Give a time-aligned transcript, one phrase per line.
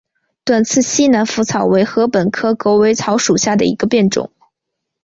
[0.43, 4.31] 短刺西南莩草为禾本科狗尾草属下的一个变种。